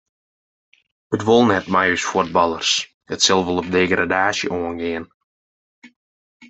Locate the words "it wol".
1.15-1.43